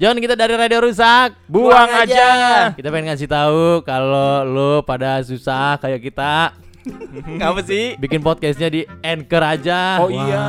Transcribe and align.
Jangan 0.00 0.16
kita 0.16 0.32
dari 0.32 0.56
radio 0.56 0.80
rusak, 0.80 1.36
Buang 1.44 1.92
aja. 1.92 2.72
Kita 2.72 2.88
pengen 2.88 3.12
ngasih 3.12 3.28
tahu 3.28 3.84
kalau 3.84 4.48
lo 4.48 4.72
pada 4.80 5.20
susah 5.20 5.76
kayak 5.76 6.00
kita 6.00 6.56
Ngapa 7.36 7.60
sih? 7.60 8.00
bikin 8.00 8.24
podcastnya 8.24 8.72
di 8.72 8.88
Anchor 9.04 9.44
aja. 9.44 10.00
Oh 10.00 10.08
iya. 10.08 10.40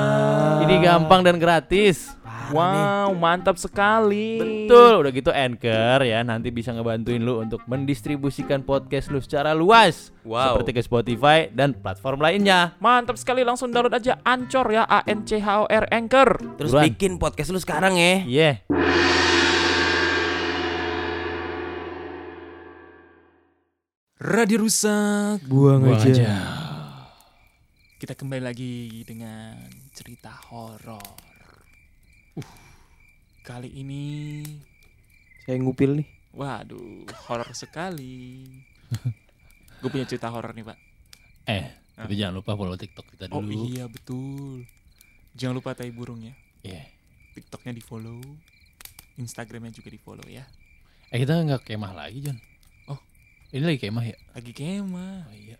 Ini 0.63 0.79
gampang 0.79 1.19
dan 1.27 1.35
gratis. 1.35 2.15
Wow, 2.55 3.11
mantap 3.11 3.59
sekali. 3.59 4.39
Betul, 4.39 5.03
udah 5.03 5.11
gitu 5.11 5.31
Anchor 5.35 5.99
ya 6.03 6.23
nanti 6.23 6.47
bisa 6.47 6.71
ngebantuin 6.71 7.19
lu 7.19 7.43
untuk 7.43 7.59
mendistribusikan 7.67 8.63
podcast 8.63 9.11
lu 9.11 9.19
secara 9.19 9.51
luas. 9.51 10.15
Wow. 10.23 10.63
Seperti 10.63 10.79
ke 10.79 10.81
Spotify 10.83 11.51
dan 11.51 11.75
platform 11.75 12.23
lainnya. 12.23 12.71
Mantap 12.79 13.19
sekali 13.19 13.43
langsung 13.43 13.67
download 13.67 13.99
aja 13.99 14.15
Ancor 14.23 14.71
ya 14.71 14.87
A 14.87 15.03
N 15.03 15.27
C 15.27 15.43
H 15.43 15.47
O 15.59 15.67
R 15.67 15.91
Anchor. 15.91 16.39
Terus 16.55 16.71
Buruan. 16.71 16.87
bikin 16.87 17.19
podcast 17.19 17.51
lu 17.51 17.59
sekarang 17.59 17.99
ya. 17.99 18.23
Iya. 18.23 18.51
Radio 24.21 24.61
rusak. 24.61 25.41
Buang, 25.49 25.81
Buang 25.81 25.97
aja. 25.97 26.37
Kita 27.97 28.13
kembali 28.13 28.41
lagi 28.41 29.01
dengan 29.01 29.57
cerita 29.93 30.29
horor. 30.49 31.01
Uh, 32.37 32.51
kali 33.41 33.73
ini, 33.73 34.41
Saya 35.41 35.57
ngupil 35.57 36.01
nih. 36.01 36.07
waduh, 36.31 37.03
horor 37.27 37.49
sekali. 37.51 38.45
Gue 39.81 39.89
punya 39.89 40.05
cerita 40.05 40.29
horor 40.29 40.53
nih 40.53 40.69
pak. 40.69 40.77
Eh, 41.49 41.65
tapi 41.97 42.13
jangan 42.13 42.37
lupa 42.37 42.53
follow 42.53 42.77
TikTok 42.77 43.17
kita 43.17 43.25
Oh 43.33 43.41
dulu. 43.41 43.65
iya 43.67 43.89
betul. 43.89 44.63
Jangan 45.33 45.57
lupa 45.57 45.73
tai 45.73 45.89
burungnya. 45.89 46.37
Iya. 46.61 46.85
TikToknya 47.33 47.73
di 47.73 47.81
follow, 47.81 48.21
Instagramnya 49.17 49.73
juga 49.73 49.89
di 49.89 49.97
follow 49.97 50.27
ya. 50.29 50.45
Eh 51.09 51.17
kita 51.17 51.41
nggak 51.41 51.65
kemah 51.65 51.97
lagi 51.97 52.21
John. 52.21 52.37
Ini 53.51 53.63
lagi 53.67 53.79
kemah 53.81 54.05
ya? 54.05 54.15
Lagi 54.31 54.51
kemah. 54.55 55.27
Oh 55.27 55.35
iya. 55.35 55.57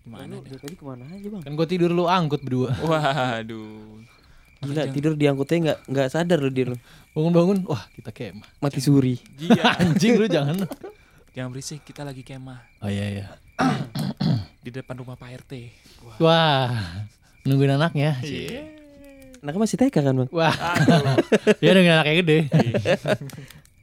Gimana? 0.00 0.36
dah? 0.36 0.58
tadi 0.58 0.76
ke 0.76 0.84
mana 0.84 1.04
aja 1.06 1.28
bang? 1.28 1.42
Kan 1.44 1.52
gue 1.52 1.66
tidur 1.68 1.90
lu 1.92 2.04
angkut 2.04 2.40
berdua. 2.40 2.72
Waduh. 2.80 4.00
Gila 4.60 4.72
Jangan- 4.74 4.94
tidur 4.96 5.12
diangkutnya 5.12 5.56
nggak 5.60 5.78
nggak 5.88 6.08
sadar 6.08 6.38
lu 6.40 6.48
dia 6.48 6.72
lu. 6.72 6.76
Bangun-bangun, 7.12 7.68
wah 7.68 7.84
kita 7.92 8.10
kemah. 8.10 8.48
Mati 8.60 8.80
suri. 8.80 9.20
Iya. 9.36 9.60
Anjing 9.80 10.16
lu 10.16 10.26
jangan. 10.26 10.64
Jangan 11.34 11.48
berisik, 11.50 11.82
kita 11.82 12.06
lagi 12.06 12.22
kemah 12.22 12.62
Oh 12.80 12.88
iya 12.88 13.06
iya. 13.12 13.26
di 14.64 14.72
depan 14.72 14.96
rumah 14.96 15.12
Pak 15.14 15.44
RT. 15.44 15.52
Wah. 16.00 16.16
Wah, 16.20 16.72
nungguin 17.44 17.76
anaknya. 17.76 18.16
Iya. 18.24 18.64
Anaknya 19.44 19.60
masih 19.60 19.76
TK 19.76 19.96
kan 20.00 20.14
bang? 20.16 20.30
Wah, 20.32 20.56
dia 21.60 21.70
nungguin 21.76 21.92
anaknya 21.92 22.14
gede. 22.24 22.38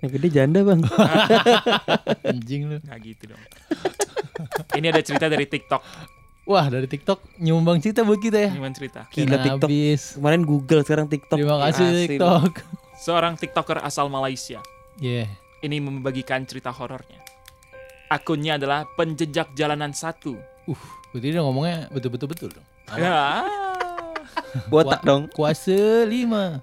Yang 0.02 0.12
gede 0.18 0.28
janda 0.34 0.60
bang. 0.62 0.82
Anjing 2.32 2.62
lu. 2.68 2.78
Nggak 2.82 3.00
gitu 3.06 3.24
dong. 3.30 3.42
Ini 4.78 4.90
ada 4.90 5.02
cerita 5.02 5.30
dari 5.30 5.46
TikTok. 5.46 5.82
Wah 6.42 6.66
dari 6.68 6.90
TikTok 6.90 7.38
nyumbang 7.38 7.78
cerita 7.78 8.02
buat 8.02 8.18
kita 8.18 8.38
ya. 8.40 8.50
Gimana 8.50 8.74
cerita? 8.74 9.06
Gila 9.08 9.26
Kena 9.30 9.38
TikTok. 9.40 9.70
Habis. 9.70 10.02
Kemarin 10.18 10.42
Google 10.42 10.82
sekarang 10.82 11.06
TikTok. 11.06 11.38
Terima 11.38 11.58
kasih 11.62 11.86
Asli. 11.86 12.06
TikTok. 12.18 12.52
Seorang 12.98 13.34
TikToker 13.38 13.78
asal 13.80 14.10
Malaysia 14.10 14.62
Iya. 14.98 15.26
ini 15.62 15.78
membagikan 15.78 16.46
cerita 16.46 16.70
horornya. 16.70 17.22
Akunnya 18.10 18.58
adalah 18.58 18.90
penjejak 18.94 19.54
jalanan 19.54 19.94
satu. 19.94 20.34
Uh, 20.66 20.78
berarti 21.10 21.32
dia 21.32 21.42
ngomongnya 21.42 21.88
betul-betul 21.90 22.28
betul 22.28 22.50
dong. 22.52 22.66
Ya, 22.94 23.46
Botak 24.74 25.02
dong. 25.02 25.30
Kuasa 25.32 26.04
lima. 26.04 26.60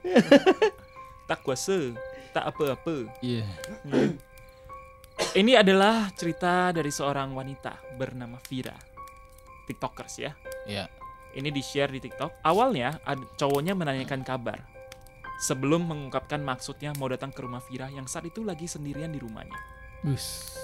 tak 1.25 1.41
kuasa, 1.41 1.95
tak 2.39 2.55
apa-apa. 2.55 3.11
Iya. 3.19 3.43
Ini 5.35 5.59
adalah 5.59 6.15
cerita 6.15 6.71
dari 6.71 6.95
seorang 6.95 7.35
wanita 7.35 7.99
bernama 7.99 8.39
Vira. 8.47 8.79
TikTokers 9.67 10.15
ya. 10.23 10.33
Iya. 10.65 10.87
Ini 11.35 11.51
di-share 11.51 11.91
di 11.91 11.99
TikTok. 11.99 12.47
Awalnya 12.47 13.03
ad- 13.03 13.27
cowoknya 13.35 13.75
menanyakan 13.75 14.23
kabar. 14.23 14.63
Sebelum 15.43 15.87
mengungkapkan 15.91 16.39
maksudnya 16.43 16.95
mau 16.97 17.11
datang 17.11 17.35
ke 17.35 17.43
rumah 17.43 17.63
Vira 17.67 17.91
yang 17.91 18.07
saat 18.07 18.31
itu 18.31 18.47
lagi 18.47 18.71
sendirian 18.71 19.11
di 19.11 19.19
rumahnya. 19.19 19.59
Wis. 20.07 20.55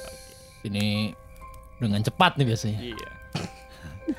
Ini 0.62 1.10
dengan 1.82 2.00
cepat 2.06 2.38
nih 2.38 2.46
biasanya. 2.46 2.78
Iya. 2.80 3.10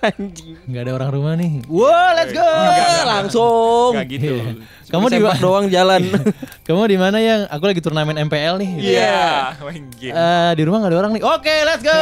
Anjing. 0.05 0.55
Nggak 0.69 0.81
ada 0.85 0.91
orang 1.01 1.09
rumah 1.09 1.33
nih. 1.33 1.51
Wah, 1.65 2.09
let's 2.13 2.31
go. 2.33 2.45
Enggak, 2.45 3.03
Langsung. 3.09 3.91
Enggak 3.97 4.07
gitu. 4.13 4.35
Iya. 4.37 4.53
Kamu 4.85 5.05
di 5.09 5.19
doang 5.41 5.65
jalan. 5.67 6.01
Kamu 6.67 6.81
di 6.85 6.97
mana 7.01 7.17
yang? 7.17 7.49
Aku 7.49 7.65
lagi 7.65 7.81
turnamen 7.81 8.15
MPL 8.29 8.61
nih. 8.61 8.71
Iya, 8.77 9.57
main 9.65 9.85
game. 9.97 10.13
Eh, 10.13 10.51
di 10.53 10.61
rumah 10.63 10.77
nggak 10.85 10.91
ada 10.93 10.99
orang 11.01 11.11
nih. 11.17 11.23
Oke, 11.25 11.55
let's 11.65 11.81
go. 11.81 11.93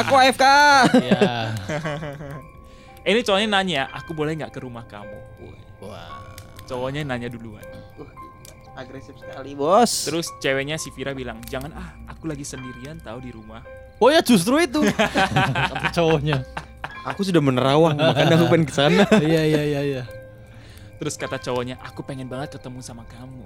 Aku 0.00 0.12
AFK. 0.16 0.44
Iya. 0.96 1.28
Ini 3.10 3.20
cowoknya 3.24 3.48
nanya, 3.48 3.82
aku 3.96 4.12
boleh 4.12 4.36
nggak 4.36 4.52
ke 4.52 4.60
rumah 4.60 4.84
kamu? 4.84 5.18
Wah. 5.84 6.36
Cowoknya 6.68 7.04
nanya 7.04 7.32
duluan. 7.32 7.64
Agresif 8.76 9.12
sekali 9.20 9.52
bos. 9.52 10.08
Terus 10.08 10.32
ceweknya 10.40 10.80
si 10.80 10.88
Vira 10.94 11.12
bilang, 11.12 11.40
jangan 11.48 11.72
ah, 11.76 11.90
aku 12.08 12.28
lagi 12.28 12.48
sendirian 12.48 12.96
tahu 13.00 13.20
di 13.20 13.32
rumah. 13.32 13.60
Oh 14.00 14.08
ya 14.08 14.24
justru 14.24 14.56
itu. 14.64 14.80
Cowoknya. 15.96 16.40
Aku 17.04 17.20
sudah 17.24 17.42
menerawang 17.42 17.96
makanya 17.96 18.34
aku 18.36 18.46
pengen 18.52 18.66
ke 18.68 18.74
sana. 18.74 19.04
Iya 19.20 19.42
iya 19.46 19.62
iya 19.64 19.80
iya. 19.82 20.02
Terus 21.00 21.16
kata 21.16 21.40
cowoknya, 21.40 21.80
aku 21.80 22.04
pengen 22.04 22.28
banget 22.28 22.60
ketemu 22.60 22.84
sama 22.84 23.08
kamu. 23.08 23.40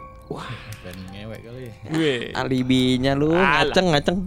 Dan 0.82 0.96
ngewek 1.14 1.40
kali 1.46 1.60
ya. 1.70 1.74
Gue. 1.86 2.14
Alibinya 2.34 3.14
lu 3.14 3.30
Alah. 3.30 3.70
ngaceng 3.70 3.86
ngaceng. 3.94 4.18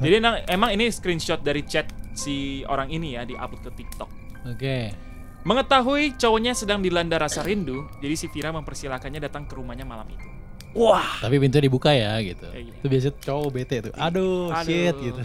Jadi 0.00 0.14
emang, 0.24 0.34
emang 0.48 0.70
ini 0.72 0.88
screenshot 0.88 1.44
dari 1.44 1.68
chat 1.68 1.84
si 2.16 2.64
orang 2.64 2.88
ini 2.88 3.20
ya 3.20 3.28
diupload 3.28 3.68
ke 3.68 3.70
TikTok. 3.76 4.08
Oke. 4.48 4.96
Mengetahui 5.44 6.16
cowoknya 6.16 6.56
sedang 6.56 6.80
dilanda 6.80 7.20
rasa 7.20 7.44
rindu, 7.44 7.84
jadi 8.00 8.16
si 8.16 8.32
Vira 8.32 8.48
mempersilahkannya 8.56 9.20
datang 9.20 9.44
ke 9.44 9.52
rumahnya 9.60 9.84
malam 9.84 10.08
itu. 10.08 10.24
Wah. 10.72 11.20
Tapi 11.20 11.36
pintunya 11.36 11.68
dibuka 11.68 11.92
ya 11.92 12.16
gitu. 12.24 12.48
Eh, 12.56 12.72
iya. 12.72 12.74
Itu 12.80 12.86
biasa 12.88 13.08
cowok 13.20 13.48
bete 13.52 13.76
tuh. 13.84 13.92
Aduh, 14.00 14.48
Aduh. 14.48 14.64
shit 14.64 14.96
gitu. 14.96 15.20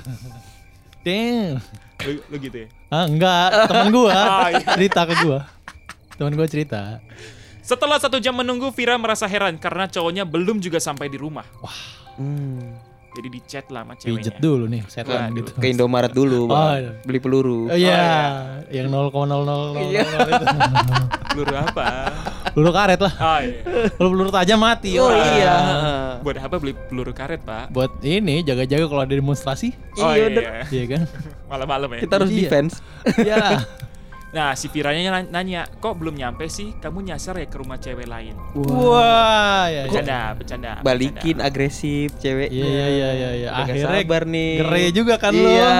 Damn. 1.07 1.63
Lu, 1.99 2.11
lu 2.25 2.35
gitu 2.39 2.57
ya? 2.63 2.67
Ah, 2.87 3.05
enggak, 3.05 3.47
temen 3.67 3.87
gua 3.91 4.11
Ah, 4.11 4.47
iya. 4.55 4.63
cerita 4.71 5.03
ke 5.03 5.13
gua. 5.19 5.39
Temen 6.15 6.33
gua 6.33 6.47
cerita. 6.47 7.03
Setelah 7.59 7.99
satu 7.99 8.17
jam 8.17 8.33
menunggu, 8.33 8.71
Vira 8.71 8.95
merasa 8.95 9.27
heran 9.27 9.55
karena 9.55 9.85
cowoknya 9.85 10.23
belum 10.23 10.57
juga 10.57 10.79
sampai 10.79 11.05
di 11.05 11.15
rumah. 11.15 11.45
Hmm. 12.15 12.75
Jadi 13.09 13.27
di 13.27 13.41
chat 13.43 13.65
lah 13.67 13.83
sama 13.83 13.93
ceweknya. 13.93 14.15
Pijet 14.21 14.35
dulu 14.37 14.65
nih, 14.65 14.81
setan 14.85 15.33
gitu. 15.33 15.51
Ke 15.53 15.67
Indomaret 15.67 16.13
dulu, 16.13 16.45
Oh, 16.45 16.47
Bang. 16.47 16.77
iya. 16.77 16.91
Beli 17.03 17.19
peluru. 17.19 17.67
Oh 17.67 17.75
iya, 17.75 17.99
iya. 18.69 18.79
yang 18.79 18.87
0,0000 18.87 19.75
Iya. 19.91 20.01
itu. 20.07 20.45
Peluru 21.29 21.55
apa? 21.57 21.87
Peluru 22.49 22.71
karet 22.71 22.99
lah. 22.99 23.13
Oh 23.13 23.39
iya. 23.39 23.61
Kalau 23.91 24.09
peluru 24.09 24.29
tajam 24.29 24.57
mati. 24.57 24.91
Oh 24.95 25.05
orang. 25.05 25.27
iya. 25.33 25.55
Buat 26.19 26.37
apa 26.39 26.55
beli 26.55 26.73
peluru 26.75 27.11
karet, 27.11 27.41
Pak? 27.41 27.69
Buat 27.69 27.91
ini 27.99 28.41
jaga-jaga 28.41 28.85
kalau 28.85 29.01
ada 29.01 29.11
demonstrasi. 29.11 29.71
Oh 29.95 30.11
Iya, 30.11 30.27
iya. 30.29 30.51
Iya 30.65 30.83
kan? 30.89 31.01
Malam-malam 31.47 31.89
ya. 31.93 31.99
Kita 32.01 32.13
harus 32.15 32.29
Iya. 32.29 32.39
defense. 32.41 32.73
Iya. 33.15 33.43
Nah, 34.29 34.53
si 34.53 34.69
Viranya 34.69 35.09
nan- 35.11 35.33
nanya, 35.33 35.65
kok 35.81 35.97
belum 35.97 36.13
nyampe 36.13 36.45
sih? 36.45 36.77
Kamu 36.77 37.01
nyasar 37.01 37.33
ya 37.35 37.49
ke 37.49 37.57
rumah 37.57 37.81
cewek 37.81 38.05
lain? 38.05 38.37
Wah, 38.53 39.65
ya. 39.65 39.81
ya. 39.81 39.81
Bercanda, 39.89 40.19
bercanda. 40.37 40.71
Balikin 40.85 41.41
bercanda. 41.41 41.49
agresif 41.49 42.13
ceweknya. 42.15 42.61
Iya 42.61 42.69
iya 42.69 42.85
iya 42.85 43.09
iya 43.09 43.29
iya. 43.33 43.49
Gak 43.49 43.61
Akhirnya 43.65 43.89
sabar 43.97 44.23
nih. 44.29 44.51
gere 44.61 44.83
juga 44.93 45.13
kan 45.17 45.33
lo. 45.33 45.49
Iya. 45.49 45.71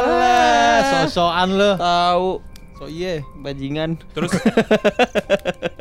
Alah, 0.00 0.76
so-soan 1.04 1.48
lo. 1.52 1.72
Tahu. 1.76 2.30
So 2.74 2.88
iya. 2.88 3.20
Bajingan. 3.36 4.00
Terus 4.08 4.32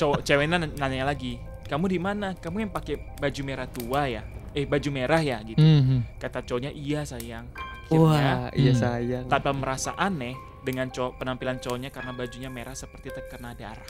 cowok 0.00 0.24
ceweknya 0.24 0.56
nan- 0.56 0.72
nanya 0.80 1.04
lagi, 1.04 1.36
kamu 1.68 1.84
di 1.92 1.98
mana? 2.00 2.32
Kamu 2.32 2.56
yang 2.64 2.72
pakai 2.72 2.96
baju 3.20 3.40
merah 3.44 3.68
tua 3.68 4.08
ya? 4.08 4.24
Eh, 4.50 4.64
baju 4.64 4.88
merah 4.88 5.20
ya 5.20 5.38
gitu. 5.44 5.60
Hmm. 5.60 6.02
Kata 6.16 6.40
cowoknya, 6.40 6.72
iya 6.72 7.04
sayang. 7.04 7.46
Akhirnya, 7.90 8.48
Wah, 8.48 8.50
iya 8.56 8.72
Hmm. 8.72 8.80
sayang. 8.80 9.24
tanpa 9.28 9.50
merasa 9.52 9.92
aneh 9.94 10.34
dengan 10.64 10.88
cowok 10.88 11.20
penampilan 11.20 11.60
cowoknya 11.60 11.92
karena 11.92 12.16
bajunya 12.16 12.48
merah 12.48 12.72
seperti 12.72 13.12
terkena 13.12 13.52
darah. 13.52 13.84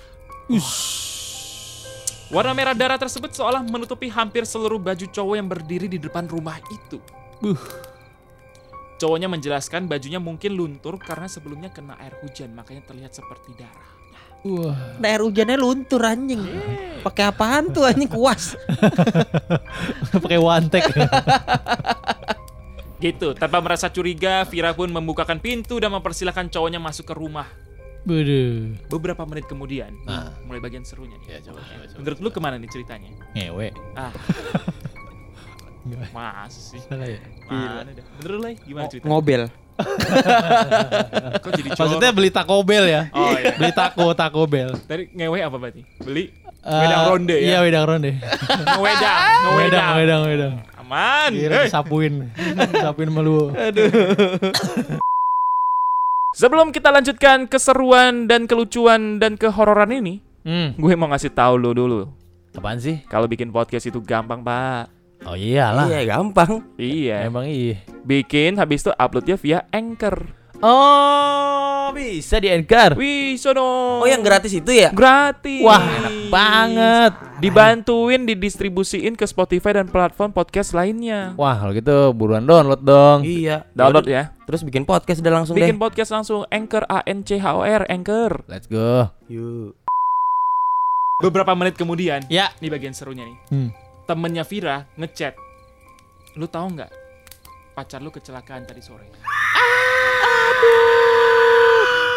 Warna 2.31 2.55
merah 2.55 2.75
darah 2.79 2.95
tersebut 2.95 3.35
seolah 3.35 3.63
menutupi 3.67 4.07
hampir 4.07 4.47
seluruh 4.47 4.79
baju 4.79 5.03
cowok 5.03 5.35
yang 5.35 5.49
berdiri 5.51 5.91
di 5.91 5.99
depan 5.99 6.31
rumah 6.31 6.63
itu. 6.71 7.03
Uh. 7.43 7.59
Cowoknya 9.01 9.27
menjelaskan 9.27 9.89
bajunya 9.89 10.21
mungkin 10.21 10.55
luntur 10.55 11.01
karena 11.01 11.27
sebelumnya 11.27 11.73
kena 11.73 11.97
air 11.99 12.15
hujan, 12.21 12.53
makanya 12.53 12.85
terlihat 12.87 13.17
seperti 13.17 13.57
darah. 13.57 14.00
Wah. 14.41 14.77
Nah, 14.97 15.09
air 15.09 15.21
hujannya 15.21 15.57
luntur 15.57 16.01
anjing. 16.01 16.41
Pakai 17.01 17.29
apaan 17.29 17.69
tuh 17.69 17.85
anjing 17.85 18.09
kuas? 18.09 18.57
Pakai 20.17 20.37
one 20.37 20.69
take. 20.69 20.89
Gitu, 23.01 23.33
tanpa 23.33 23.65
merasa 23.65 23.89
curiga, 23.89 24.45
Vira 24.45 24.77
pun 24.77 24.93
membukakan 24.93 25.41
pintu 25.41 25.81
dan 25.81 25.89
mempersilahkan 25.89 26.53
cowoknya 26.53 26.77
masuk 26.77 27.09
ke 27.09 27.15
rumah. 27.17 27.49
Waduh. 28.05 28.77
Beberapa 28.93 29.25
menit 29.25 29.49
kemudian, 29.49 29.97
Ah. 30.05 30.37
mulai 30.45 30.61
bagian 30.61 30.85
serunya 30.85 31.17
nih. 31.17 31.37
Ya, 31.37 31.39
coba, 31.41 31.65
coba, 31.65 31.85
coba, 31.85 31.97
Menurut 31.97 32.19
lu 32.21 32.29
ke 32.29 32.41
mana 32.41 32.57
nih 32.61 32.69
ceritanya? 32.69 33.09
Ngewe. 33.33 33.73
Ah, 33.97 34.13
Nggak 35.89 36.13
mas 36.13 36.53
sih. 36.53 36.81
salah 36.85 37.09
ya. 37.09 37.25
Mana 37.49 37.89
dah? 37.89 38.05
Menurut 38.21 38.37
lu, 38.37 38.49
gimana 38.69 38.87
ceritanya? 38.93 39.09
ngobel. 39.09 39.43
Kok 41.43 41.51
jadi 41.53 41.69
cowok? 41.71 41.81
Maksudnya 41.81 42.11
beli 42.11 42.31
Taco 42.31 42.57
Bell 42.63 42.87
ya? 42.87 43.03
Oh 43.11 43.33
iya. 43.33 43.55
Beli 43.55 43.73
taco 43.73 44.13
Taco 44.13 44.43
Bell. 44.45 44.71
Tadi 44.85 45.11
ngewe 45.11 45.39
apa 45.39 45.57
berarti? 45.57 45.83
Beli 45.99 46.25
Eh, 46.61 46.77
wedang 46.77 47.03
ronde 47.09 47.33
Iya, 47.35 47.57
ya? 47.57 47.59
wedang 47.65 47.85
ronde. 47.89 48.11
Ngewedang, 48.69 48.77
wedang, 48.85 49.17
ngewedang. 49.57 49.93
wedang, 49.97 50.21
wedang. 50.29 50.55
Aman. 50.77 51.31
Kira 51.33 51.55
Hey. 51.57 51.65
disapuin. 51.67 52.15
Disapuin 52.69 53.09
malu. 53.09 53.49
Sebelum 56.31 56.69
kita 56.69 56.93
lanjutkan 56.93 57.49
keseruan 57.49 58.29
dan 58.29 58.45
kelucuan 58.45 59.17
dan 59.17 59.35
kehororan 59.35 59.91
ini, 59.91 60.21
Hmm. 60.41 60.73
gue 60.75 60.93
mau 60.95 61.09
ngasih 61.09 61.33
tahu 61.33 61.57
lu 61.57 61.73
dulu. 61.73 62.01
Apaan 62.53 62.77
sih? 62.77 63.01
Kalau 63.07 63.25
bikin 63.25 63.49
podcast 63.49 63.85
itu 63.85 64.01
gampang, 64.01 64.41
Pak. 64.41 64.89
Oh 65.23 65.37
iyalah. 65.37 65.87
Iya, 65.87 66.01
gampang. 66.09 66.65
Iya. 66.75 67.29
Emang 67.29 67.45
iya. 67.45 67.77
Bikin 68.03 68.57
habis 68.57 68.81
itu 68.81 68.91
uploadnya 68.91 69.37
via 69.37 69.59
Anchor. 69.69 70.37
Oh, 70.61 71.89
bisa 71.91 72.37
di 72.37 72.53
Anchor. 72.53 72.93
Wih, 72.93 73.41
sono. 73.41 74.01
Oh, 74.01 74.09
yang 74.09 74.21
gratis 74.21 74.53
itu 74.53 74.69
ya? 74.69 74.93
gratis. 74.93 75.65
Wah, 75.65 75.81
enak 75.81 76.15
banget. 76.29 77.13
Dibantuin 77.41 78.29
didistribusiin 78.29 79.17
ke 79.17 79.25
Spotify 79.25 79.81
dan 79.81 79.89
platform 79.89 80.33
podcast 80.33 80.77
lainnya. 80.77 81.33
Wah, 81.35 81.57
kalau 81.57 81.73
gitu 81.73 81.97
buruan 82.13 82.45
download 82.45 82.85
dong. 82.85 83.25
Iya. 83.25 83.65
Download 83.73 84.05
ya. 84.05 84.37
Terus 84.45 84.61
bikin 84.61 84.85
podcast 84.85 85.21
udah 85.21 85.33
langsung 85.33 85.57
Bikin 85.57 85.77
deh. 85.77 85.81
podcast 85.81 86.13
langsung 86.13 86.45
Anchor 86.49 86.85
A 86.87 87.01
N 87.05 87.25
C 87.25 87.41
H 87.41 87.47
O 87.51 87.65
R 87.65 87.89
Anchor. 87.89 88.45
Let's 88.45 88.69
go. 88.69 89.09
Yuk. 89.27 89.81
Beberapa 91.21 91.53
menit 91.53 91.77
kemudian, 91.77 92.25
Ya. 92.29 92.53
ini 92.61 92.69
bagian 92.69 92.93
serunya 92.93 93.25
nih. 93.25 93.37
Hmm. 93.49 93.69
Temennya 94.11 94.43
Vira 94.43 94.91
ngechat. 94.99 95.39
Lu 96.35 96.51
tahu 96.51 96.75
nggak? 96.75 96.91
Pacar 97.79 98.03
lu 98.03 98.11
kecelakaan 98.11 98.67
tadi 98.67 98.83
sore. 98.83 99.07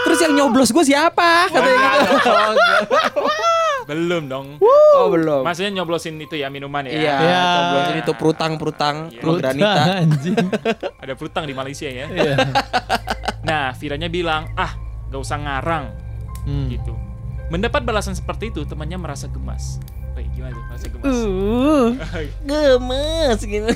Terus 0.01 0.18
yang 0.18 0.34
nyoblos 0.34 0.74
gue 0.74 0.81
siapa? 0.81 1.54
Katanya 1.54 1.90
gitu. 2.01 2.34
Belum 3.94 4.25
dong. 4.25 4.48
Oh, 4.98 5.13
belum. 5.13 5.45
Maksudnya 5.45 5.69
nyoblosin 5.69 6.18
itu 6.18 6.34
ya 6.34 6.50
minuman 6.50 6.81
ya. 6.90 6.98
Iya, 6.98 7.16
Iya. 7.19 7.44
coblosin 7.45 7.98
itu 8.01 8.12
perutang-perutang 8.18 8.95
Iya. 9.13 9.22
Granita. 9.22 9.84
anjing. 10.01 10.38
Ada 11.06 11.13
prutang 11.13 11.45
di 11.45 11.54
Malaysia 11.54 11.86
ya. 11.86 12.10
Iya. 12.10 12.36
Nah, 13.45 13.69
Viranya 13.78 14.10
bilang, 14.10 14.50
ah, 14.57 14.74
gak 15.13 15.22
usah 15.22 15.38
ngarang. 15.38 15.94
Hmm. 16.48 16.74
Gitu. 16.74 16.95
Mendapat 17.54 17.86
balasan 17.86 18.18
seperti 18.18 18.50
itu, 18.50 18.66
temannya 18.66 18.98
merasa 18.98 19.30
gemas. 19.30 19.78
Gimana 20.33 20.51
tuh 20.51 20.63
merasa 20.65 20.88
gemas? 20.88 21.13
Uh, 21.13 21.88
gemes 22.50 23.39
gitu. 23.41 23.69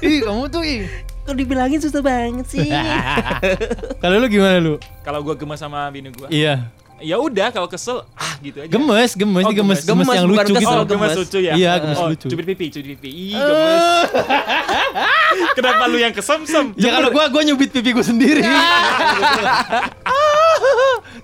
Ih, 0.00 0.18
kamu 0.22 0.44
tuh 0.48 0.62
ih. 0.62 0.82
Kok 1.22 1.34
dibilangin 1.34 1.78
susah 1.78 2.00
banget 2.00 2.46
sih? 2.46 2.70
Kalau 4.02 4.16
lu 4.16 4.26
gimana 4.26 4.56
lu? 4.58 4.74
Kalau 5.02 5.20
gua 5.20 5.34
gemas 5.34 5.58
sama 5.58 5.90
bini 5.90 6.10
gua, 6.10 6.30
Iya. 6.30 6.70
ya 6.96 7.20
udah 7.20 7.52
kalau 7.52 7.68
kesel, 7.68 8.08
ah 8.16 8.34
gitu 8.40 8.56
aja. 8.56 8.72
Gemes, 8.72 9.12
gemes, 9.12 9.44
Oh, 9.44 9.52
gemes, 9.52 9.84
gemes. 9.84 9.84
gemes, 9.84 10.06
Gemes, 10.06 10.16
yang 10.16 10.26
lucu 10.26 10.48
kesel, 10.48 10.56
gitu. 10.56 10.70
Oh, 10.72 10.86
gemes. 10.86 11.10
gemes 11.12 11.18
lucu 11.20 11.38
ya? 11.44 11.52
Iya, 11.52 11.72
gemes 11.76 11.98
oh, 11.98 12.08
lucu. 12.08 12.26
Cubit 12.32 12.46
pipi, 12.48 12.66
cubit 12.72 12.88
pipi. 12.96 13.10
Ih, 13.10 13.36
gemes. 13.36 13.82
Kenapa 15.60 15.84
lu 15.90 15.98
yang 16.00 16.14
kesem-sem? 16.14 16.72
Ya 16.80 16.96
kalau 16.96 17.12
gua 17.12 17.28
gua 17.28 17.42
nyubit 17.44 17.68
pipi 17.68 17.90
gua 17.92 18.00
sendiri. 18.00 18.40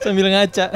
Sambil 0.03 0.29
ngaca. 0.29 0.67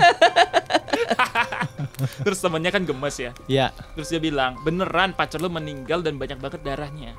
Terus 2.26 2.38
temennya 2.40 2.70
kan 2.72 2.82
gemes 2.84 3.16
ya. 3.16 3.32
Ya. 3.48 3.66
Terus 3.96 4.08
dia 4.12 4.20
bilang, 4.20 4.60
beneran 4.62 5.16
pacar 5.16 5.40
lu 5.40 5.48
meninggal 5.48 6.04
dan 6.04 6.20
banyak 6.20 6.36
banget 6.36 6.60
darahnya. 6.64 7.16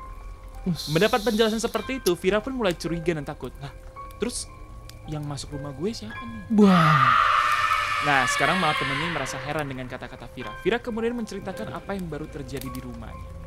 Mendapat 0.92 1.24
penjelasan 1.24 1.62
seperti 1.62 2.02
itu, 2.02 2.12
Vira 2.18 2.44
pun 2.44 2.52
mulai 2.52 2.76
curiga 2.76 3.16
dan 3.16 3.24
takut. 3.24 3.54
Nah, 3.62 3.72
terus 4.20 4.50
yang 5.08 5.24
masuk 5.24 5.56
rumah 5.56 5.72
gue 5.72 5.90
siapa 5.90 6.20
nih? 6.20 6.42
Wah. 6.60 7.16
Nah, 8.04 8.22
sekarang 8.30 8.62
malah 8.62 8.76
temennya 8.78 9.10
merasa 9.10 9.40
heran 9.42 9.66
dengan 9.66 9.88
kata-kata 9.88 10.28
Vira. 10.36 10.52
Vira 10.62 10.78
kemudian 10.78 11.16
menceritakan 11.16 11.74
apa 11.74 11.96
yang 11.96 12.06
baru 12.06 12.28
terjadi 12.30 12.68
di 12.68 12.80
rumahnya. 12.84 13.37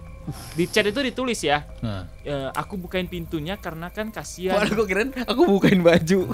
Di 0.51 0.65
chat 0.65 0.83
itu 0.83 0.99
ditulis 0.99 1.39
ya, 1.39 1.65
Nah. 1.79 2.05
e, 2.21 2.33
aku 2.51 2.77
bukain 2.77 3.05
pintunya 3.05 3.55
karena 3.55 3.89
kan 3.89 4.09
kasihan. 4.09 4.55
Waduh, 4.55 4.73
gue 4.75 4.87
kirain 4.87 5.09
aku 5.17 5.41
bukain 5.49 5.81
baju. 5.81 6.29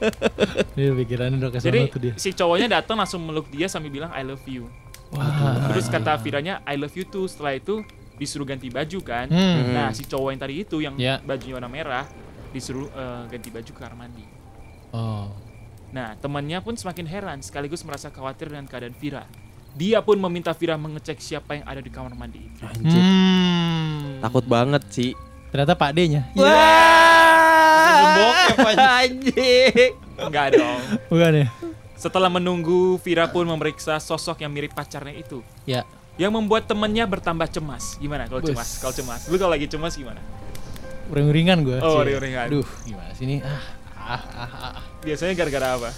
Ini 0.76 0.90
pikirannya 0.94 1.36
udah 1.38 1.50
ke 1.50 1.58
sana 1.58 1.66
Jadi 1.68 1.80
tuh 1.88 2.00
dia. 2.00 2.12
si 2.16 2.30
cowoknya 2.30 2.68
datang 2.72 2.96
langsung 2.96 3.22
meluk 3.22 3.46
dia 3.48 3.66
sambil 3.66 3.90
bilang 3.90 4.10
I 4.10 4.22
love 4.22 4.42
you. 4.44 4.66
Wah. 5.10 5.68
Terus 5.68 5.86
kata 5.86 6.14
Viranya 6.16 6.62
I 6.64 6.74
love 6.74 6.92
you 6.92 7.04
too. 7.04 7.26
Setelah 7.26 7.54
itu 7.54 7.82
disuruh 8.16 8.44
ganti 8.44 8.68
baju 8.68 8.98
kan. 9.00 9.26
Hmm. 9.26 9.72
Nah, 9.72 9.88
si 9.90 10.04
cowok 10.04 10.28
yang 10.30 10.40
tadi 10.40 10.54
itu 10.58 10.76
yang 10.78 10.94
Ya. 10.96 11.18
bajunya 11.18 11.56
warna 11.56 11.66
merah 11.66 12.04
disuruh 12.50 12.86
eh, 12.88 13.22
ganti 13.28 13.48
baju 13.48 13.66
ke 13.68 13.78
kamar 13.78 13.96
mandi. 13.96 14.24
Oh. 14.90 15.30
Nah, 15.90 16.14
temannya 16.16 16.58
pun 16.60 16.74
semakin 16.74 17.02
heran 17.04 17.38
sekaligus 17.40 17.82
merasa 17.82 18.08
khawatir 18.08 18.46
dengan 18.46 18.66
keadaan 18.66 18.94
Vira. 18.94 19.26
Dia 19.74 20.02
pun 20.02 20.18
meminta 20.18 20.50
Vira 20.50 20.74
mengecek 20.74 21.22
siapa 21.22 21.54
yang 21.54 21.64
ada 21.66 21.78
di 21.78 21.90
kamar 21.90 22.12
mandi 22.18 22.42
itu. 22.42 22.66
Anjir. 22.66 23.00
Hmm. 23.00 24.18
Takut 24.18 24.44
banget 24.44 24.82
sih. 24.90 25.14
Ternyata 25.50 25.74
Pak 25.78 25.90
D-nya. 25.94 26.30
Wah, 26.38 28.02
bokep 28.14 28.58
anjing. 28.78 29.92
Enggak 30.18 30.58
dong. 30.58 30.80
Bukan 31.10 31.32
ya? 31.42 31.46
Setelah 31.94 32.30
menunggu, 32.32 32.96
Vira 33.02 33.28
pun 33.28 33.44
memeriksa 33.44 34.00
sosok 34.00 34.42
yang 34.42 34.50
mirip 34.50 34.72
pacarnya 34.74 35.14
itu. 35.14 35.44
Ya. 35.68 35.86
Yang 36.18 36.32
membuat 36.36 36.66
temannya 36.66 37.04
bertambah 37.06 37.48
cemas. 37.50 37.98
Gimana 37.98 38.26
kalau 38.26 38.42
cemas? 38.42 38.78
Kalau 38.82 38.94
cemas. 38.94 39.28
Lu 39.30 39.36
kalau 39.38 39.52
lagi 39.54 39.70
cemas 39.70 39.94
gimana? 39.94 40.20
Ring-ringan 41.10 41.66
gua. 41.66 41.78
Oh, 41.82 42.02
ring-ringan. 42.02 42.46
Aduh, 42.46 42.66
gimana 42.86 43.10
sih 43.18 43.26
ini? 43.26 43.36
Ah, 43.42 43.62
ah, 43.98 44.22
ah, 44.22 44.50
ah. 44.50 44.72
ah. 44.78 44.84
Biasanya 45.02 45.34
gara-gara 45.34 45.76
apa? 45.78 45.90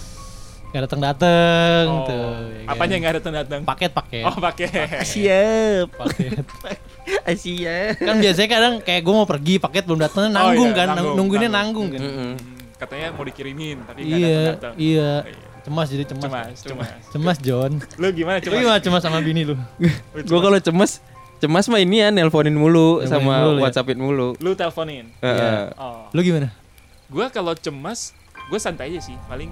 Gak 0.73 0.81
dateng-dateng 0.83 1.85
Oh, 1.85 2.01
tuh. 2.03 2.17
ya 2.49 2.65
kan? 2.65 2.71
apanya 2.73 2.91
yang 2.91 3.03
nggak 3.03 3.15
datang-datang? 3.15 3.59
Paket, 3.61 3.91
paket. 3.93 4.23
Oh, 4.25 4.33
pakai. 4.35 4.67
Siap. 5.05 5.87
Paket. 5.93 6.41
Siap. 7.35 7.93
kan 7.99 8.15
biasanya 8.17 8.49
kadang 8.49 8.73
kayak 8.79 9.01
gue 9.01 9.13
mau 9.13 9.23
pergi 9.23 9.55
paket 9.57 9.83
belum 9.83 9.99
datang 9.99 10.27
nanggung 10.29 10.71
iya, 10.71 10.77
kan 10.77 10.87
nanggung, 10.89 11.15
nungguinnya 11.15 11.47
nanggung. 11.47 11.87
nanggung, 11.87 11.87
kan 11.91 12.01
Mm-mm. 12.01 12.31
Hmm, 12.33 12.35
katanya 12.75 13.07
mau 13.11 13.23
dikirimin 13.23 13.77
tapi 13.83 13.99
nggak 14.01 14.17
iya 14.17 14.31
datang-datang. 14.47 14.73
iya 14.77 15.11
iya. 15.21 15.35
cemas 15.61 15.87
jadi 15.87 16.03
cemas 16.05 16.23
Cemas, 16.25 16.57
cemas. 16.57 16.89
cemas 17.09 17.37
John 17.39 17.71
Lu 17.95 18.07
gimana 18.09 18.37
lu 18.37 18.43
cemas? 18.45 18.55
gimana 18.57 18.79
cemas 18.79 19.01
sama 19.01 19.19
bini 19.19 19.43
lu 19.43 19.55
Lu 20.15 20.21
Gue 20.21 20.39
kalau 20.41 20.57
cemas, 20.57 21.03
cemas 21.37 21.65
mah 21.67 21.79
ini 21.79 21.97
ya 21.97 22.09
nelponin 22.09 22.51
mulu 22.51 22.99
Nelponin 22.99 23.11
sama 23.11 23.31
mulu 23.37 23.51
ya? 23.53 23.61
WhatsAppin 23.61 23.97
mulu. 23.97 24.27
Lu 24.37 24.51
teleponin. 24.53 25.05
Heeh. 25.19 25.75
Oh. 25.75 26.07
lu 26.09 26.19
gimana 26.19 26.55
Gua 27.05 27.27
kalau 27.27 27.51
cemas, 27.53 28.15
gue 28.47 28.57
santai 28.57 28.89
aja 28.89 29.03
sih. 29.03 29.13
Paling 29.23 29.51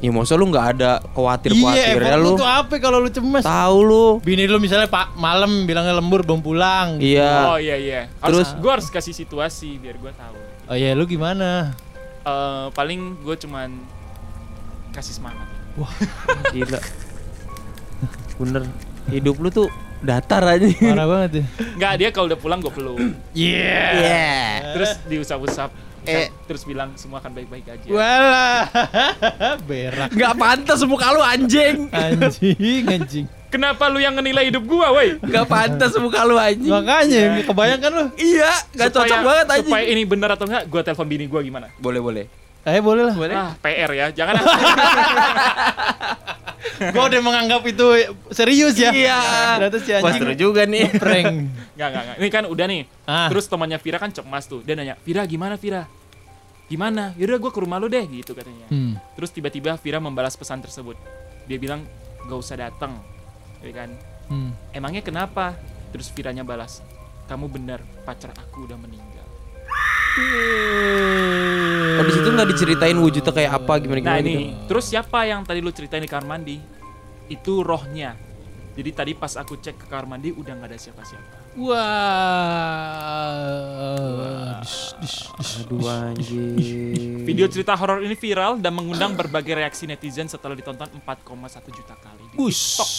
Ya 0.00 0.08
masa 0.08 0.32
lu 0.32 0.48
nggak 0.48 0.66
ada 0.74 0.90
khawatir 1.12 1.52
iya 1.52 1.60
khawatirnya 1.60 1.92
effort 2.08 2.24
lu 2.24 2.30
tuh 2.34 2.48
apa 2.48 2.74
kalau 2.76 2.98
lu 2.98 3.08
cemas 3.08 3.44
Tahu 3.44 3.78
lu. 3.80 4.06
bini 4.18 4.44
lu 4.44 4.56
misalnya 4.56 4.88
pak 4.88 5.12
malam 5.14 5.64
bilangnya 5.64 5.92
lembur 5.92 6.24
belum 6.24 6.40
pulang 6.40 6.96
Iya. 6.96 7.32
Oh 7.46 7.58
iya 7.58 7.76
iya. 7.76 8.00
Harus, 8.18 8.48
Terus- 8.48 8.52
gue 8.56 8.70
harus 8.70 8.88
kasih 8.88 9.12
situasi 9.12 9.76
biar 9.76 9.94
gue 9.94 10.08
tahu. 10.10 10.36
oh 10.66 10.74
iya 10.74 10.92
lu 10.92 11.04
gimana 11.04 11.76
Eh 12.20 12.66
paling 12.72 13.20
gue 13.20 13.36
cuman 13.38 13.76
kasih 14.90 15.14
semangat. 15.14 15.44
Gila. 16.50 16.80
Bener. 18.38 18.62
Hidup 19.06 19.36
lu 19.36 19.48
tuh 19.48 19.68
datar 20.00 20.40
aja. 20.46 20.64
parah 20.64 21.04
banget 21.06 21.30
ya 21.34 21.44
Enggak 21.76 21.92
dia 21.96 22.08
kalau 22.08 22.26
udah 22.26 22.36
pulang 22.36 22.58
gue 22.58 22.72
peluk. 22.72 22.96
yeah 23.32 23.88
Iya. 23.92 24.28
Terus 24.72 24.90
diusap-usap. 25.06 25.68
Eh. 26.02 26.28
Terus 26.44 26.62
bilang 26.62 26.94
semua 26.94 27.18
akan 27.18 27.32
baik-baik 27.32 27.66
aja. 27.66 27.86
Walah 27.86 28.62
berak 29.68 30.10
Gak 30.10 30.34
pantas 30.34 30.80
muka 30.82 31.10
lu 31.10 31.20
anjing. 31.20 31.90
anjing 31.90 32.84
anjing 32.86 33.26
Kenapa 33.50 33.90
lu 33.90 33.98
yang 33.98 34.14
ngenilai 34.14 34.46
hidup 34.46 34.62
gua, 34.62 34.94
woi? 34.94 35.18
Gak 35.20 35.44
pantas 35.44 35.90
muka 35.98 36.22
lu 36.22 36.38
anjing. 36.38 36.70
makanya 36.70 37.42
kebayangkan 37.42 37.90
lu 37.90 38.04
Iya, 38.14 38.52
gak 38.72 38.94
cocok 38.94 39.18
banget 39.20 39.46
anjing. 39.50 39.66
Supaya 39.68 39.84
ini 39.84 40.02
benar 40.04 40.30
atau 40.32 40.46
enggak, 40.46 40.64
gua 40.66 40.80
telepon 40.80 41.06
bini 41.06 41.26
gua 41.26 41.42
gimana? 41.42 41.66
Boleh, 41.76 41.98
boleh. 41.98 42.24
eh 42.60 42.78
boleh 42.78 43.02
lah 43.04 43.14
Ah, 43.32 43.50
PR 43.58 43.90
ya. 43.90 44.06
Jangan. 44.12 44.34
Gue 46.80 47.04
udah 47.12 47.20
menganggap 47.20 47.62
itu 47.68 47.86
serius 48.32 48.74
ya. 48.80 48.88
Iya. 48.90 49.20
Ternyata 49.60 49.78
si 49.84 49.90
Wah, 49.92 50.00
anjing 50.00 50.22
seru 50.24 50.34
juga 50.34 50.64
nih. 50.64 50.88
prank. 50.96 51.26
Enggak, 51.76 51.88
enggak, 51.92 52.02
enggak. 52.02 52.16
Ini 52.16 52.28
kan 52.32 52.44
udah 52.48 52.66
nih. 52.66 52.82
Ah. 53.04 53.28
Terus 53.28 53.44
temannya 53.46 53.78
Vira 53.78 53.98
kan 54.00 54.10
cemas 54.10 54.48
tuh. 54.48 54.64
Dia 54.64 54.72
nanya, 54.72 54.96
"Vira 55.04 55.22
gimana, 55.28 55.60
Vira?" 55.60 55.84
Gimana? 56.70 57.12
Yaudah 57.18 57.38
gue 57.42 57.50
ke 57.52 57.60
rumah 57.60 57.76
lu 57.82 57.90
deh 57.90 58.06
gitu 58.08 58.32
katanya. 58.32 58.64
Hmm. 58.72 58.96
Terus 59.18 59.30
tiba-tiba 59.34 59.76
Vira 59.76 59.98
membalas 60.00 60.38
pesan 60.38 60.62
tersebut. 60.64 60.96
Dia 61.50 61.58
bilang, 61.60 61.84
"Gak 62.24 62.38
usah 62.40 62.56
datang." 62.56 62.96
Ya 63.60 63.72
kan? 63.74 63.90
Hmm. 64.30 64.54
Emangnya 64.72 65.02
kenapa? 65.04 65.58
Terus 65.90 66.08
Viranya 66.14 66.46
balas, 66.46 66.80
"Kamu 67.26 67.50
benar, 67.50 67.82
pacar 68.06 68.30
aku 68.38 68.64
udah 68.70 68.78
meninggal." 68.78 69.26
Oh 71.98 72.04
di 72.06 72.12
situ 72.14 72.28
nggak 72.30 72.48
diceritain 72.54 72.94
wujudnya 72.94 73.32
kayak 73.34 73.52
apa 73.58 73.72
gimana 73.82 73.98
Nah 73.98 74.20
gimana 74.20 74.22
gitu. 74.22 74.30
ini, 74.30 74.54
terus 74.70 74.84
siapa 74.86 75.26
yang 75.26 75.42
tadi 75.42 75.58
lu 75.58 75.72
ceritain 75.74 76.04
di 76.04 76.10
kamar 76.10 76.26
mandi? 76.38 76.62
Itu 77.26 77.66
rohnya. 77.66 78.14
Jadi 78.70 78.90
tadi 78.94 79.12
pas 79.18 79.34
aku 79.34 79.58
cek 79.58 79.82
ke 79.82 79.86
kamar 79.90 80.06
mandi 80.06 80.30
udah 80.30 80.52
nggak 80.54 80.70
ada 80.70 80.78
siapa-siapa. 80.78 81.58
Wah. 81.58 81.80
Aduh 85.40 85.90
anjing. 85.90 87.26
Video 87.26 87.50
cerita 87.50 87.74
horor 87.74 88.06
ini 88.06 88.14
viral 88.14 88.62
dan 88.62 88.70
mengundang 88.76 89.18
berbagai 89.18 89.58
reaksi 89.58 89.90
netizen 89.90 90.30
setelah 90.30 90.54
ditonton 90.54 90.86
4,1 91.02 91.74
juta 91.74 91.94
kali 91.98 92.22
di. 92.30 92.36
TikTok. 92.38 92.90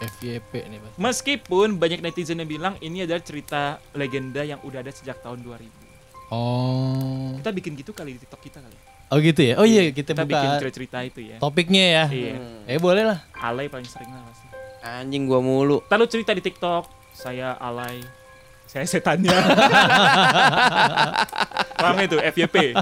FYP 0.00 0.52
nih, 0.72 0.80
Mas. 0.80 0.96
Meskipun 0.96 1.76
banyak 1.76 2.00
netizen 2.00 2.40
yang 2.40 2.48
bilang 2.48 2.74
ini 2.80 3.04
adalah 3.04 3.20
cerita 3.20 3.76
legenda 3.92 4.40
yang 4.40 4.56
udah 4.64 4.80
ada 4.80 4.88
sejak 4.88 5.20
tahun 5.20 5.44
2000. 5.44 5.89
Oh. 6.30 7.34
Kita 7.36 7.50
bikin 7.50 7.74
gitu 7.74 7.90
kali 7.90 8.14
di 8.14 8.20
TikTok 8.22 8.40
kita 8.40 8.58
kali. 8.62 8.76
Oh 9.10 9.18
gitu 9.18 9.42
ya. 9.42 9.58
Oh 9.58 9.66
iya, 9.66 9.90
kita, 9.90 10.14
Kita 10.14 10.22
bikin 10.22 10.46
buka 10.46 10.58
cerita-cerita 10.62 10.98
itu 11.02 11.20
ya. 11.26 11.36
topiknya 11.42 11.84
ya. 11.84 12.04
Iya. 12.06 12.34
Eh 12.70 12.78
boleh 12.78 13.02
lah. 13.02 13.18
Alay 13.34 13.66
paling 13.66 13.86
sering 13.90 14.06
lah 14.06 14.22
pasti. 14.22 14.46
Anjing 14.80 15.26
gua 15.26 15.42
mulu. 15.42 15.82
Lalu 15.90 16.04
cerita 16.06 16.30
di 16.30 16.38
TikTok, 16.40 16.86
saya 17.10 17.58
alay, 17.58 17.98
saya 18.70 18.86
setannya. 18.86 19.34
Paham 21.82 21.98
itu 22.06 22.16
FYP. 22.22 22.78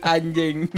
Anjing. 0.00 0.72